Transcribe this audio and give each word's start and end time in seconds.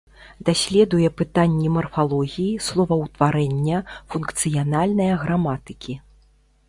Даследуе 0.47 1.09
пытанні 1.19 1.67
марфалогіі, 1.75 2.47
словаўтварэння, 2.67 3.77
функцыянальная 4.15 5.11
граматыкі. 5.25 5.93